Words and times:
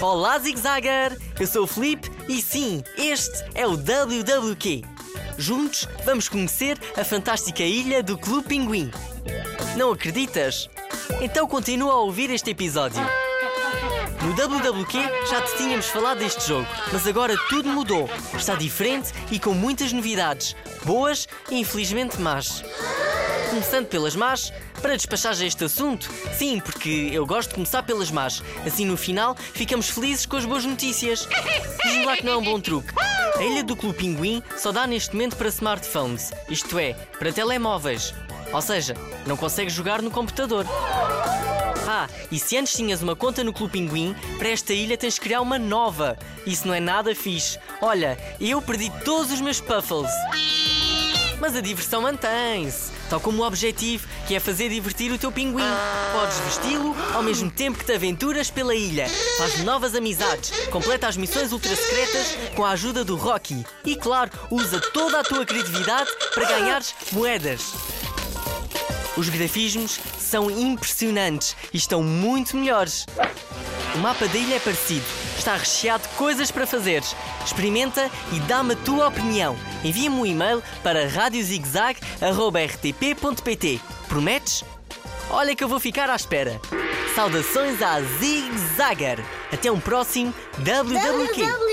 Olá, 0.00 0.38
Zig 0.38 0.60
Zagger! 0.60 1.16
Eu 1.40 1.46
sou 1.46 1.64
o 1.64 1.66
Felipe 1.66 2.10
e 2.28 2.42
sim, 2.42 2.84
este 2.98 3.42
é 3.54 3.66
o 3.66 3.76
WWQ. 3.76 4.82
Juntos 5.38 5.88
vamos 6.04 6.28
conhecer 6.28 6.78
a 6.96 7.02
fantástica 7.02 7.62
ilha 7.62 8.02
do 8.02 8.18
Clube 8.18 8.46
Pinguim. 8.46 8.90
Não 9.74 9.90
acreditas? 9.90 10.68
Então 11.22 11.46
continua 11.46 11.94
a 11.94 11.96
ouvir 11.96 12.30
este 12.30 12.50
episódio. 12.50 13.00
No 14.22 14.32
WWQ 14.34 14.98
já 15.30 15.40
te 15.40 15.56
tínhamos 15.56 15.86
falado 15.86 16.18
deste 16.18 16.46
jogo, 16.46 16.66
mas 16.92 17.06
agora 17.06 17.34
tudo 17.48 17.70
mudou. 17.70 18.08
Está 18.36 18.54
diferente 18.54 19.12
e 19.30 19.40
com 19.40 19.54
muitas 19.54 19.92
novidades, 19.94 20.54
boas 20.84 21.26
e 21.50 21.58
infelizmente 21.58 22.20
más. 22.20 22.62
Começando 23.56 23.86
pelas 23.86 24.14
más, 24.14 24.52
para 24.82 24.96
despachar 24.96 25.32
já 25.32 25.46
este 25.46 25.64
assunto, 25.64 26.10
sim, 26.36 26.60
porque 26.60 27.08
eu 27.10 27.24
gosto 27.24 27.48
de 27.48 27.54
começar 27.54 27.82
pelas 27.82 28.10
más. 28.10 28.42
Assim 28.66 28.84
no 28.84 28.98
final 28.98 29.34
ficamos 29.34 29.88
felizes 29.88 30.26
com 30.26 30.36
as 30.36 30.44
boas 30.44 30.66
notícias. 30.66 31.26
Diz-me 31.82 32.04
lá 32.04 32.18
que 32.18 32.26
não 32.26 32.34
é 32.34 32.36
um 32.36 32.44
bom 32.44 32.60
truque. 32.60 32.92
A 33.34 33.42
ilha 33.42 33.64
do 33.64 33.74
Clube 33.74 33.96
Pinguim 33.96 34.42
só 34.58 34.72
dá 34.72 34.86
neste 34.86 35.14
momento 35.14 35.36
para 35.36 35.48
smartphones, 35.48 36.32
isto 36.50 36.78
é, 36.78 36.92
para 37.18 37.32
telemóveis. 37.32 38.12
Ou 38.52 38.60
seja, 38.60 38.94
não 39.26 39.38
consegues 39.38 39.72
jogar 39.72 40.02
no 40.02 40.10
computador. 40.10 40.66
Ah, 41.88 42.08
e 42.30 42.38
se 42.38 42.58
antes 42.58 42.74
tinhas 42.74 43.02
uma 43.02 43.16
conta 43.16 43.42
no 43.42 43.54
Clube 43.54 43.72
Pinguim, 43.72 44.14
para 44.36 44.50
esta 44.50 44.74
ilha 44.74 44.98
tens 44.98 45.14
de 45.14 45.20
criar 45.22 45.40
uma 45.40 45.58
nova. 45.58 46.18
Isso 46.44 46.68
não 46.68 46.74
é 46.74 46.80
nada 46.80 47.14
fixe. 47.14 47.58
Olha, 47.80 48.18
eu 48.38 48.60
perdi 48.60 48.92
todos 49.02 49.32
os 49.32 49.40
meus 49.40 49.62
puffles. 49.62 50.10
Mas 51.40 51.56
a 51.56 51.62
diversão 51.62 52.02
mantém-se. 52.02 52.95
Tal 53.08 53.20
como 53.20 53.42
o 53.42 53.46
objetivo, 53.46 54.06
que 54.26 54.34
é 54.34 54.40
fazer 54.40 54.68
divertir 54.68 55.12
o 55.12 55.18
teu 55.18 55.30
pinguim. 55.30 55.62
Podes 56.12 56.38
vesti-lo 56.40 56.96
ao 57.14 57.22
mesmo 57.22 57.50
tempo 57.50 57.78
que 57.78 57.84
te 57.84 57.92
aventuras 57.92 58.50
pela 58.50 58.74
ilha. 58.74 59.08
Faz 59.38 59.62
novas 59.62 59.94
amizades, 59.94 60.50
completa 60.70 61.06
as 61.06 61.16
missões 61.16 61.52
ultra 61.52 61.74
secretas 61.74 62.36
com 62.54 62.64
a 62.64 62.70
ajuda 62.70 63.04
do 63.04 63.16
Rocky. 63.16 63.64
E 63.84 63.94
claro, 63.94 64.30
usa 64.50 64.80
toda 64.92 65.20
a 65.20 65.24
tua 65.24 65.46
criatividade 65.46 66.10
para 66.34 66.44
ganhares 66.44 66.94
moedas. 67.12 67.74
Os 69.16 69.28
grafismos 69.28 69.98
são 70.18 70.50
impressionantes 70.50 71.56
e 71.72 71.76
estão 71.76 72.02
muito 72.02 72.56
melhores. 72.56 73.06
O 73.94 73.98
mapa 73.98 74.26
da 74.26 74.36
ilha 74.36 74.56
é 74.56 74.60
parecido, 74.60 75.06
está 75.46 75.56
recheado 75.56 76.02
de 76.02 76.08
coisas 76.16 76.50
para 76.50 76.66
fazeres. 76.66 77.14
Experimenta 77.44 78.10
e 78.32 78.40
dá-me 78.40 78.72
a 78.72 78.76
tua 78.76 79.06
opinião. 79.06 79.56
Envia-me 79.84 80.16
um 80.16 80.26
e-mail 80.26 80.60
para 80.82 81.06
radiozigzag.rtp.pt. 81.06 83.80
Prometes? 84.08 84.64
Olha 85.30 85.54
que 85.54 85.62
eu 85.62 85.68
vou 85.68 85.78
ficar 85.78 86.10
à 86.10 86.16
espera. 86.16 86.60
Saudações 87.14 87.80
à 87.80 88.00
Zig 88.18 88.50
Zagger. 88.76 89.20
Até 89.52 89.70
um 89.70 89.78
próximo 89.78 90.34
WWQ. 90.58 91.65